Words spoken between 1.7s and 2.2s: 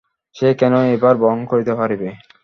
পরিবে?